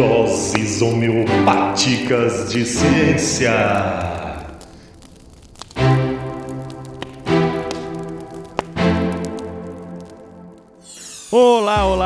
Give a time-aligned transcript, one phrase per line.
[0.00, 4.09] Doses homeopáticas de ciência.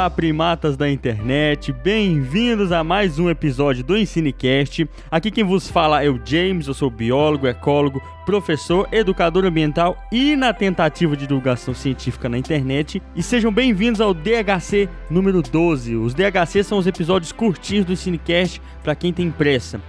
[0.05, 4.87] Olá, primatas da internet, bem-vindos a mais um episódio do EnsineCast.
[5.11, 10.37] Aqui quem vos fala é o James, eu sou biólogo, ecólogo, professor, educador ambiental e
[10.37, 13.01] na tentativa de divulgação científica na internet.
[13.17, 15.97] E sejam bem-vindos ao DHC número 12.
[15.97, 19.81] Os DHC são os episódios curtinhos do EnsineCast para quem tem pressa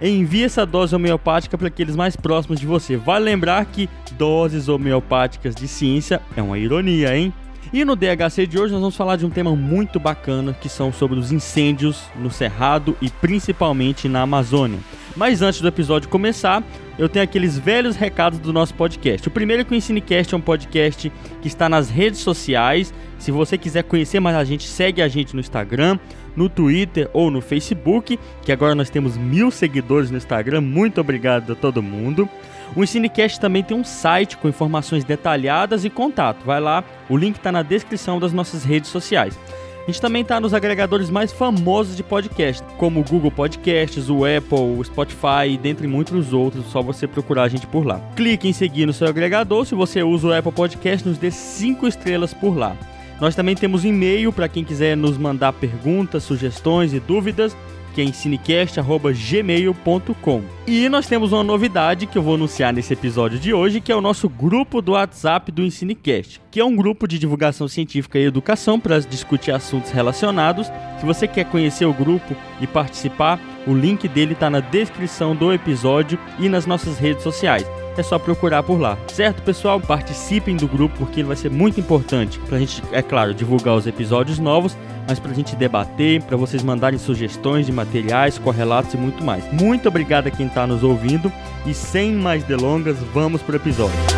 [0.00, 2.98] envie essa dose homeopática para aqueles mais próximos de você.
[2.98, 7.32] Vale lembrar que doses homeopáticas de ciência é uma ironia, hein?
[7.76, 10.90] E no DHC de hoje nós vamos falar de um tema muito bacana que são
[10.90, 14.78] sobre os incêndios no Cerrado e principalmente na Amazônia.
[15.14, 16.64] Mas antes do episódio começar,
[16.98, 19.28] eu tenho aqueles velhos recados do nosso podcast.
[19.28, 21.12] O primeiro é que o Ensinecast é um podcast
[21.42, 22.94] que está nas redes sociais.
[23.18, 25.98] Se você quiser conhecer mais a gente, segue a gente no Instagram,
[26.34, 30.62] no Twitter ou no Facebook, que agora nós temos mil seguidores no Instagram.
[30.62, 32.26] Muito obrigado a todo mundo.
[32.74, 36.44] O Ensinecast também tem um site com informações detalhadas e contato.
[36.44, 39.38] Vai lá, o link está na descrição das nossas redes sociais.
[39.82, 44.24] A gente também está nos agregadores mais famosos de podcast, como o Google Podcasts, o
[44.24, 46.66] Apple, o Spotify, dentre muitos outros.
[46.66, 48.00] Só você procurar a gente por lá.
[48.16, 49.64] Clique em seguir no seu agregador.
[49.64, 52.76] Se você usa o Apple Podcast, nos dê 5 estrelas por lá.
[53.20, 57.56] Nós também temos e-mail para quem quiser nos mandar perguntas, sugestões e dúvidas
[57.96, 60.42] que é ensinecast.gmail.com.
[60.66, 63.96] E nós temos uma novidade que eu vou anunciar nesse episódio de hoje, que é
[63.96, 68.24] o nosso grupo do WhatsApp do Ensinecast, que é um grupo de divulgação científica e
[68.24, 70.70] educação para discutir assuntos relacionados.
[71.00, 75.50] Se você quer conhecer o grupo e participar, o link dele está na descrição do
[75.50, 77.66] episódio e nas nossas redes sociais
[78.00, 78.98] é só procurar por lá.
[79.08, 79.80] Certo, pessoal?
[79.80, 83.74] Participem do grupo porque ele vai ser muito importante para a gente, é claro, divulgar
[83.74, 84.76] os episódios novos,
[85.08, 89.44] mas para a gente debater, para vocês mandarem sugestões de materiais, correlatos e muito mais.
[89.52, 91.32] Muito obrigado a quem está nos ouvindo
[91.64, 94.15] e sem mais delongas, vamos para o episódio.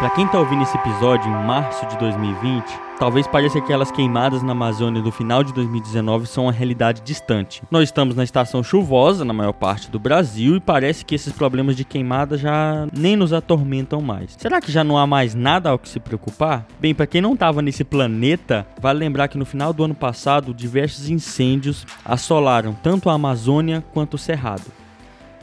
[0.00, 2.64] Para quem está ouvindo esse episódio em março de 2020,
[2.98, 7.62] talvez pareça que aquelas queimadas na Amazônia do final de 2019 são uma realidade distante.
[7.70, 11.76] Nós estamos na estação chuvosa na maior parte do Brasil e parece que esses problemas
[11.76, 14.36] de queimada já nem nos atormentam mais.
[14.38, 16.66] Será que já não há mais nada ao que se preocupar?
[16.80, 20.54] Bem, para quem não estava nesse planeta, vale lembrar que no final do ano passado
[20.54, 24.72] diversos incêndios assolaram tanto a Amazônia quanto o Cerrado.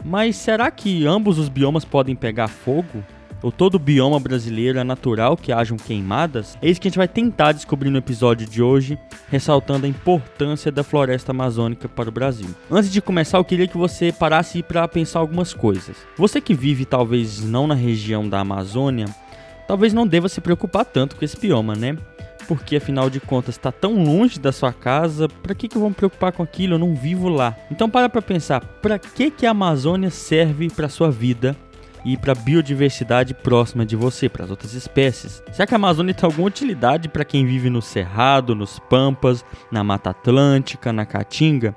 [0.03, 3.03] Mas será que ambos os biomas podem pegar fogo?
[3.47, 7.07] Ou todo bioma brasileiro é natural que hajam queimadas, é isso que a gente vai
[7.07, 8.99] tentar descobrir no episódio de hoje,
[9.29, 12.49] ressaltando a importância da floresta amazônica para o Brasil.
[12.69, 15.95] Antes de começar, eu queria que você parasse para pensar algumas coisas.
[16.17, 19.05] Você que vive talvez não na região da Amazônia,
[19.65, 21.97] talvez não deva se preocupar tanto com esse bioma, né?
[22.49, 25.89] porque afinal de contas está tão longe da sua casa, para que, que eu vou
[25.89, 26.75] me preocupar com aquilo?
[26.75, 27.55] Eu não vivo lá.
[27.69, 31.55] Então para para pensar, para que, que a Amazônia serve para sua vida
[32.07, 35.43] e para a biodiversidade próxima de você, para as outras espécies.
[35.51, 39.83] Será que a Amazônia tem alguma utilidade para quem vive no Cerrado, nos Pampas, na
[39.83, 41.75] Mata Atlântica, na Caatinga?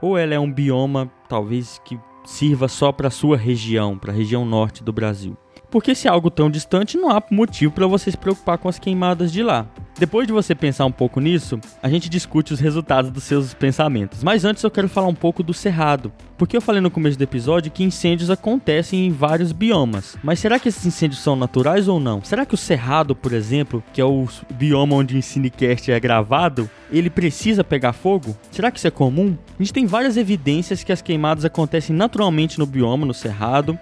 [0.00, 4.16] Ou ela é um bioma talvez que sirva só para a sua região, para a
[4.16, 5.36] região norte do Brasil?
[5.70, 8.78] Porque se é algo tão distante, não há motivo para você se preocupar com as
[8.78, 9.66] queimadas de lá.
[9.98, 14.22] Depois de você pensar um pouco nisso, a gente discute os resultados dos seus pensamentos.
[14.22, 16.12] Mas antes eu quero falar um pouco do cerrado.
[16.36, 20.18] Porque eu falei no começo do episódio que incêndios acontecem em vários biomas.
[20.22, 22.22] Mas será que esses incêndios são naturais ou não?
[22.22, 26.68] Será que o cerrado, por exemplo, que é o bioma onde o Cinecast é gravado,
[26.92, 28.36] ele precisa pegar fogo?
[28.50, 29.34] Será que isso é comum?
[29.58, 33.78] A gente tem várias evidências que as queimadas acontecem naturalmente no bioma, no cerrado.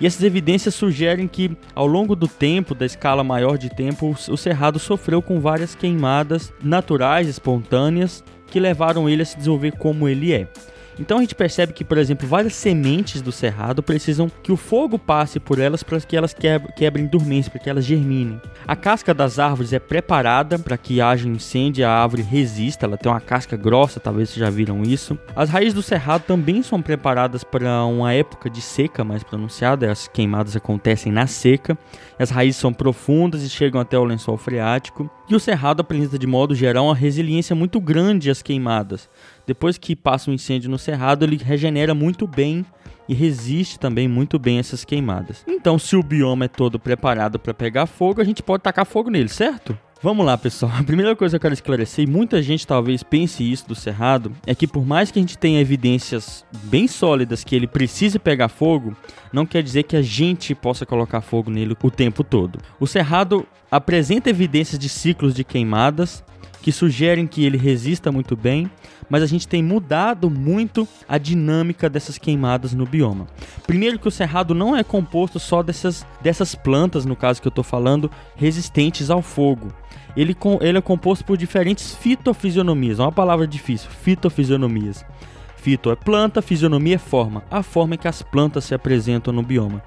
[0.00, 4.36] E essas evidências sugerem que, ao longo do tempo, da escala maior de tempo, o
[4.36, 10.32] cerrado sofreu com várias queimadas naturais, espontâneas, que levaram ele a se desenvolver como ele
[10.32, 10.48] é.
[10.98, 14.98] Então a gente percebe que, por exemplo, várias sementes do cerrado precisam que o fogo
[14.98, 16.34] passe por elas para que elas
[16.76, 18.40] quebrem dormência, para que elas germinem.
[18.66, 22.96] A casca das árvores é preparada para que haja incêndio e a árvore resista, ela
[22.96, 25.18] tem uma casca grossa, talvez vocês já viram isso.
[25.34, 30.08] As raízes do cerrado também são preparadas para uma época de seca mais pronunciada, as
[30.08, 31.78] queimadas acontecem na seca.
[32.18, 35.08] As raízes são profundas e chegam até o lençol freático.
[35.28, 39.08] E o cerrado apresenta de modo geral uma resiliência muito grande às queimadas.
[39.48, 42.66] Depois que passa um incêndio no cerrado, ele regenera muito bem
[43.08, 45.42] e resiste também muito bem essas queimadas.
[45.48, 49.08] Então, se o bioma é todo preparado para pegar fogo, a gente pode tacar fogo
[49.08, 49.74] nele, certo?
[50.02, 50.70] Vamos lá, pessoal.
[50.78, 54.32] A primeira coisa que eu quero esclarecer, e muita gente talvez pense isso do Cerrado,
[54.46, 58.48] é que por mais que a gente tenha evidências bem sólidas que ele precise pegar
[58.48, 58.94] fogo,
[59.32, 62.58] não quer dizer que a gente possa colocar fogo nele o tempo todo.
[62.78, 66.22] O Cerrado apresenta evidências de ciclos de queimadas
[66.62, 68.70] que sugerem que ele resista muito bem,
[69.08, 73.26] mas a gente tem mudado muito a dinâmica dessas queimadas no bioma.
[73.66, 77.50] Primeiro que o cerrado não é composto só dessas, dessas plantas, no caso que eu
[77.50, 79.72] estou falando, resistentes ao fogo.
[80.16, 85.04] Ele, ele é composto por diferentes fitofisionomias, é uma palavra difícil, fitofisionomias.
[85.56, 89.42] Fito é planta, fisionomia é forma, a forma em que as plantas se apresentam no
[89.42, 89.82] bioma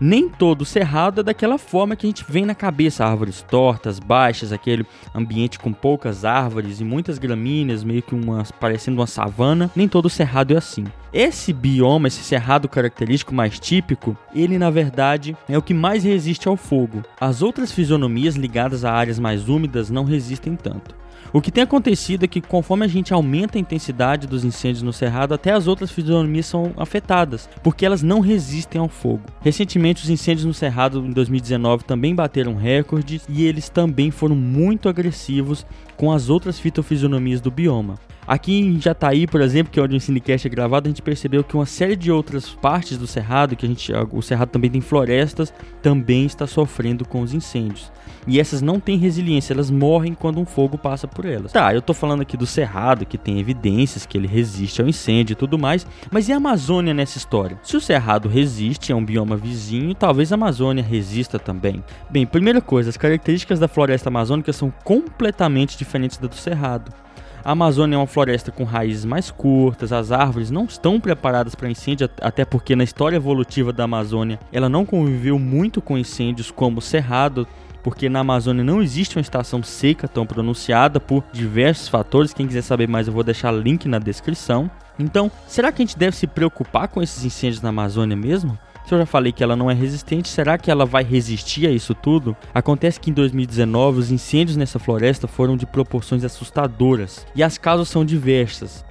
[0.00, 4.52] nem todo cerrado é daquela forma que a gente vê na cabeça, árvores tortas, baixas,
[4.52, 9.70] aquele ambiente com poucas árvores e muitas gramíneas, meio que uma, parecendo uma savana.
[9.74, 10.84] Nem todo cerrado é assim.
[11.12, 16.46] Esse bioma, esse cerrado característico mais típico, ele na verdade é o que mais resiste
[16.46, 17.02] ao fogo.
[17.18, 20.94] As outras fisionomias ligadas a áreas mais úmidas não resistem tanto.
[21.32, 24.92] O que tem acontecido é que conforme a gente aumenta a intensidade dos incêndios no
[24.92, 29.22] cerrado, até as outras fisionomias são afetadas, porque elas não resistem ao fogo.
[29.40, 34.88] Recentemente, os incêndios no cerrado em 2019 também bateram recordes e eles também foram muito
[34.88, 35.66] agressivos
[35.96, 37.98] com as outras fitofisionomias do bioma.
[38.26, 41.44] Aqui em Jataí, por exemplo, que é onde o Cinecast é gravado, a gente percebeu
[41.44, 44.80] que uma série de outras partes do Cerrado, que a gente, o Cerrado também tem
[44.80, 47.92] florestas, também está sofrendo com os incêndios.
[48.26, 51.52] E essas não têm resiliência, elas morrem quando um fogo passa por elas.
[51.52, 55.34] Tá, eu tô falando aqui do Cerrado, que tem evidências que ele resiste ao incêndio
[55.34, 57.58] e tudo mais, mas e a Amazônia nessa história?
[57.62, 61.82] Se o Cerrado resiste, é um bioma vizinho, talvez a Amazônia resista também.
[62.10, 67.05] Bem, primeira coisa, as características da floresta amazônica são completamente diferentes da do Cerrado.
[67.46, 71.70] A Amazônia é uma floresta com raízes mais curtas, as árvores não estão preparadas para
[71.70, 76.78] incêndio, até porque na história evolutiva da Amazônia ela não conviveu muito com incêndios como
[76.78, 77.46] o Cerrado,
[77.84, 82.34] porque na Amazônia não existe uma estação seca tão pronunciada por diversos fatores.
[82.34, 84.68] Quem quiser saber mais, eu vou deixar link na descrição.
[84.98, 88.58] Então, será que a gente deve se preocupar com esses incêndios na Amazônia mesmo?
[88.86, 91.70] Se eu já falei que ela não é resistente, será que ela vai resistir a
[91.72, 92.36] isso tudo?
[92.54, 97.88] Acontece que em 2019 os incêndios nessa floresta foram de proporções assustadoras e as causas
[97.88, 98.84] são diversas.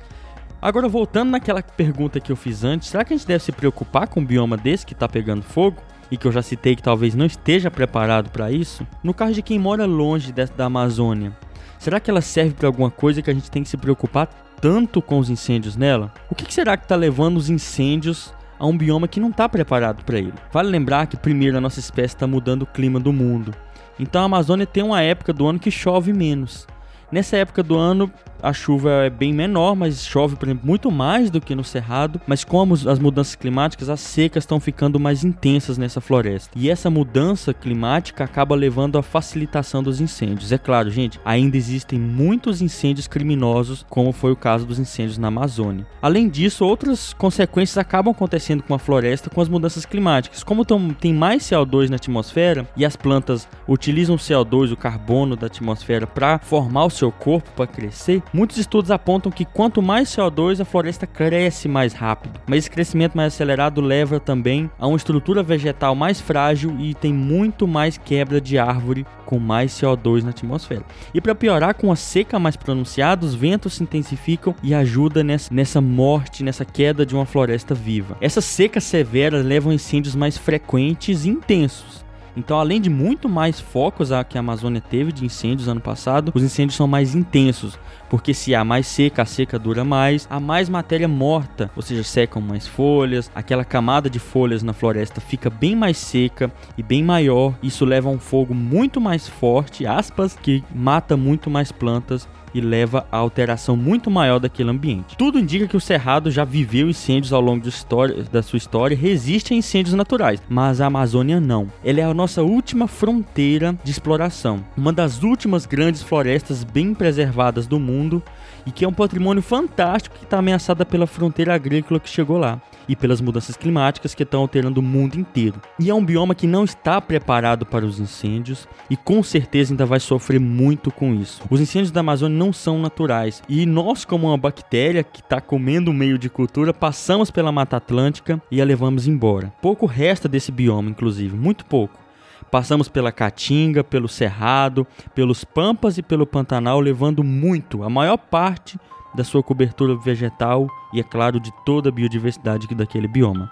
[0.61, 4.09] Agora, voltando naquela pergunta que eu fiz antes, será que a gente deve se preocupar
[4.09, 5.81] com um bioma desse que está pegando fogo?
[6.11, 8.85] E que eu já citei que talvez não esteja preparado para isso?
[9.01, 11.31] No caso de quem mora longe da Amazônia,
[11.79, 14.27] será que ela serve para alguma coisa que a gente tem que se preocupar
[14.59, 16.13] tanto com os incêndios nela?
[16.29, 20.03] O que será que está levando os incêndios a um bioma que não está preparado
[20.03, 20.33] para ele.
[20.51, 23.53] Vale lembrar que, primeiro, a nossa espécie está mudando o clima do mundo.
[23.99, 26.67] Então a Amazônia tem uma época do ano que chove menos.
[27.11, 28.11] Nessa época do ano,
[28.45, 32.21] a chuva é bem menor, mas chove, por exemplo, muito mais do que no cerrado.
[32.27, 36.51] Mas como as mudanças climáticas, as secas estão ficando mais intensas nessa floresta.
[36.55, 40.51] E essa mudança climática acaba levando à facilitação dos incêndios.
[40.51, 45.29] É claro, gente, ainda existem muitos incêndios criminosos, como foi o caso dos incêndios na
[45.29, 45.87] Amazônia.
[45.99, 50.43] Além disso, outras consequências acabam acontecendo com a floresta com as mudanças climáticas.
[50.43, 55.47] Como tem mais CO2 na atmosfera e as plantas utilizam o CO2, o carbono da
[55.47, 60.59] atmosfera, para formar o seu corpo, para crescer, Muitos estudos apontam que quanto mais CO2,
[60.59, 62.37] a floresta cresce mais rápido.
[62.45, 67.13] Mas esse crescimento mais acelerado leva também a uma estrutura vegetal mais frágil e tem
[67.13, 70.83] muito mais quebra de árvore com mais CO2 na atmosfera.
[71.13, 75.53] E para piorar, com a seca mais pronunciada, os ventos se intensificam e ajuda nessa,
[75.53, 78.17] nessa morte, nessa queda de uma floresta viva.
[78.19, 82.04] Essas secas severas levam a incêndios mais frequentes e intensos.
[82.35, 86.43] Então, além de muito mais focos que a Amazônia teve de incêndios ano passado, os
[86.43, 90.69] incêndios são mais intensos, porque se há mais seca, a seca dura mais, há mais
[90.69, 95.75] matéria morta, ou seja, secam mais folhas, aquela camada de folhas na floresta fica bem
[95.75, 97.53] mais seca e bem maior.
[97.63, 102.61] Isso leva a um fogo muito mais forte, aspas, que mata muito mais plantas e
[102.61, 105.17] leva a alteração muito maior daquele ambiente.
[105.17, 109.53] Tudo indica que o Cerrado já viveu incêndios ao longo história, da sua história, resiste
[109.53, 111.67] a incêndios naturais, mas a Amazônia não.
[111.83, 117.67] Ela é a nossa última fronteira de exploração, uma das últimas grandes florestas bem preservadas
[117.67, 118.23] do mundo
[118.65, 122.61] e que é um patrimônio fantástico que está ameaçada pela fronteira agrícola que chegou lá
[122.87, 125.61] e pelas mudanças climáticas que estão alterando o mundo inteiro.
[125.79, 129.85] E é um bioma que não está preparado para os incêndios e com certeza ainda
[129.85, 131.41] vai sofrer muito com isso.
[131.49, 135.91] Os incêndios da Amazônia não são naturais e nós, como uma bactéria que está comendo
[135.91, 139.51] o meio de cultura, passamos pela Mata Atlântica e a levamos embora.
[139.61, 142.04] Pouco resta desse bioma, inclusive, muito pouco.
[142.51, 148.79] Passamos pela Caatinga, pelo Cerrado, pelos Pampas e pelo Pantanal, levando muito, a maior parte
[149.15, 153.49] da sua cobertura vegetal e, é claro, de toda a biodiversidade daquele bioma.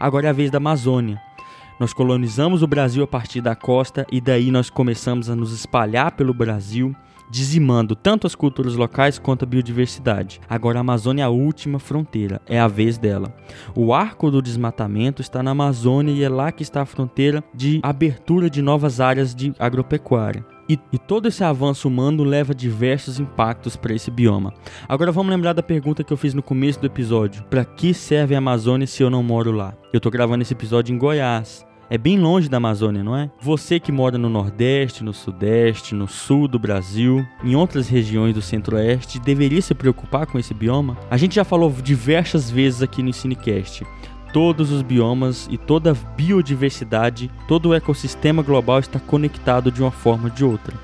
[0.00, 1.20] Agora é a vez da Amazônia.
[1.78, 6.12] Nós colonizamos o Brasil a partir da costa e daí nós começamos a nos espalhar
[6.12, 6.96] pelo Brasil
[7.30, 10.40] dizimando tanto as culturas locais quanto a biodiversidade.
[10.48, 13.34] Agora a Amazônia é a última fronteira, é a vez dela.
[13.74, 17.80] O arco do desmatamento está na Amazônia e é lá que está a fronteira de
[17.82, 20.44] abertura de novas áreas de agropecuária.
[20.68, 24.52] E, e, todo esse avanço humano leva diversos impactos para esse bioma.
[24.88, 28.34] Agora vamos lembrar da pergunta que eu fiz no começo do episódio: para que serve
[28.34, 29.74] a Amazônia se eu não moro lá?
[29.92, 31.64] Eu estou gravando esse episódio em Goiás.
[31.88, 33.30] É bem longe da Amazônia, não é?
[33.40, 38.42] Você que mora no Nordeste, no Sudeste, no Sul do Brasil, em outras regiões do
[38.42, 40.98] Centro-Oeste, deveria se preocupar com esse bioma?
[41.08, 43.84] A gente já falou diversas vezes aqui no Cinecast
[44.32, 49.90] todos os biomas e toda a biodiversidade, todo o ecossistema global está conectado de uma
[49.90, 50.76] forma ou de outra.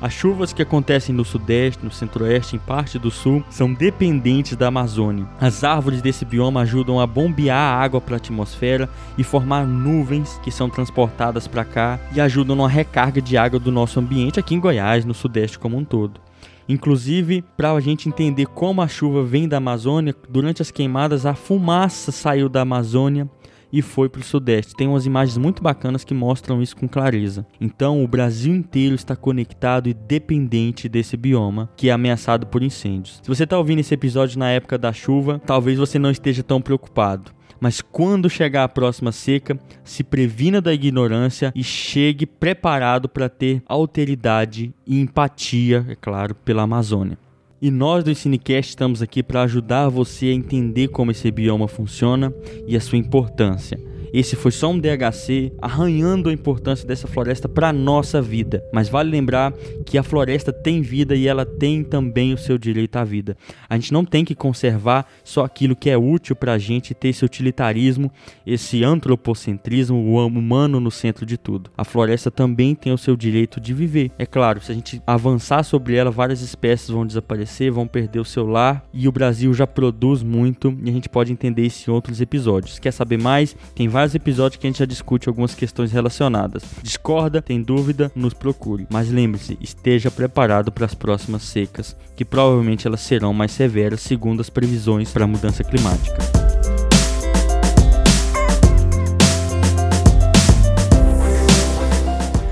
[0.00, 4.68] As chuvas que acontecem no sudeste, no centro-oeste, em parte do sul, são dependentes da
[4.68, 5.26] Amazônia.
[5.40, 10.38] As árvores desse bioma ajudam a bombear a água para a atmosfera e formar nuvens
[10.42, 14.54] que são transportadas para cá e ajudam na recarga de água do nosso ambiente aqui
[14.54, 16.20] em Goiás, no sudeste como um todo.
[16.68, 21.34] Inclusive, para a gente entender como a chuva vem da Amazônia, durante as queimadas a
[21.34, 23.28] fumaça saiu da Amazônia
[23.74, 24.76] e foi para o Sudeste.
[24.76, 27.44] Tem umas imagens muito bacanas que mostram isso com clareza.
[27.60, 33.18] Então, o Brasil inteiro está conectado e dependente desse bioma que é ameaçado por incêndios.
[33.20, 36.62] Se você está ouvindo esse episódio na época da chuva, talvez você não esteja tão
[36.62, 37.32] preocupado.
[37.60, 43.60] Mas quando chegar a próxima seca, se previna da ignorância e chegue preparado para ter
[43.66, 47.18] alteridade e empatia, é claro, pela Amazônia.
[47.64, 52.30] E nós do Cinecast estamos aqui para ajudar você a entender como esse bioma funciona
[52.66, 53.80] e a sua importância.
[54.14, 58.62] Esse foi só um DHC arranhando a importância dessa floresta para nossa vida.
[58.72, 59.52] Mas vale lembrar
[59.84, 63.36] que a floresta tem vida e ela tem também o seu direito à vida.
[63.68, 67.08] A gente não tem que conservar só aquilo que é útil para a gente ter
[67.08, 68.08] esse utilitarismo,
[68.46, 71.72] esse antropocentrismo, o humano no centro de tudo.
[71.76, 74.12] A floresta também tem o seu direito de viver.
[74.16, 78.24] É claro, se a gente avançar sobre ela, várias espécies vão desaparecer, vão perder o
[78.24, 81.92] seu lar e o Brasil já produz muito e a gente pode entender isso em
[81.92, 82.78] outros episódios.
[82.78, 83.56] Quer saber mais?
[83.74, 86.62] Tem vários vários episódios que a gente já discute algumas questões relacionadas.
[86.82, 88.86] Discorda, tem dúvida, nos procure.
[88.90, 94.42] Mas lembre-se, esteja preparado para as próximas secas, que provavelmente elas serão mais severas segundo
[94.42, 96.18] as previsões para a mudança climática.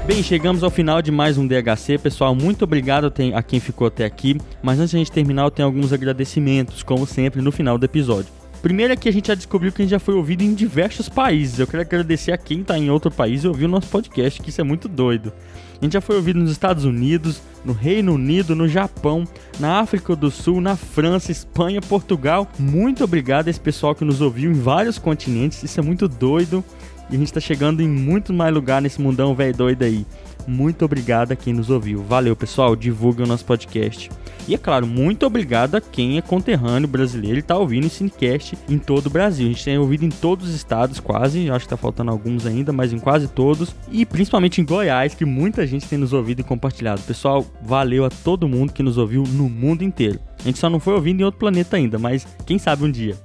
[0.07, 1.99] Bem, chegamos ao final de mais um DHC.
[1.99, 4.41] Pessoal, muito obrigado a quem ficou até aqui.
[4.63, 7.85] Mas antes de a gente terminar, eu tenho alguns agradecimentos, como sempre, no final do
[7.85, 8.42] episódio.
[8.63, 11.09] Primeiro é que a gente já descobriu que a gente já foi ouvido em diversos
[11.09, 11.59] países.
[11.59, 14.51] Eu quero agradecer a quem está em outro país e ouviu o nosso podcast, que
[14.51, 15.33] isso é muito doido.
[15.81, 19.27] A gente já foi ouvido nos Estados Unidos, no Reino Unido, no Japão,
[19.59, 22.49] na África do Sul, na França, Espanha, Portugal.
[22.57, 25.61] Muito obrigado a esse pessoal que nos ouviu em vários continentes.
[25.65, 26.65] Isso é muito doido.
[27.11, 30.07] E a gente está chegando em muito mais lugar nesse mundão velho doido aí.
[30.47, 32.03] Muito obrigado a quem nos ouviu.
[32.03, 32.75] Valeu, pessoal.
[32.77, 34.11] Divulgue o nosso podcast.
[34.49, 38.59] E é claro, muito obrigado a quem é conterrâneo brasileiro e está ouvindo o Cinecast
[38.69, 39.47] em todo o Brasil.
[39.47, 41.49] A gente tem ouvido em todos os estados, quase.
[41.49, 43.75] Acho que está faltando alguns ainda, mas em quase todos.
[43.91, 47.03] E principalmente em Goiás, que muita gente tem nos ouvido e compartilhado.
[47.03, 50.19] Pessoal, valeu a todo mundo que nos ouviu no mundo inteiro.
[50.41, 53.17] A gente só não foi ouvindo em outro planeta ainda, mas quem sabe um dia.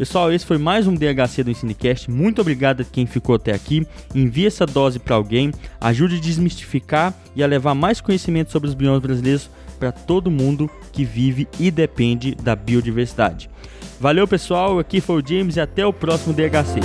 [0.00, 2.10] Pessoal, esse foi mais um DHC do Ensinecast.
[2.10, 3.86] Muito obrigado a quem ficou até aqui.
[4.14, 8.74] Envie essa dose para alguém, ajude a desmistificar e a levar mais conhecimento sobre os
[8.74, 13.50] biomas brasileiros para todo mundo que vive e depende da biodiversidade.
[14.00, 14.78] Valeu, pessoal.
[14.78, 16.80] Aqui foi o James e até o próximo DHC.